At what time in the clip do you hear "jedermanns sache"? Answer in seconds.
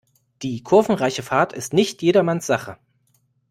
2.01-2.79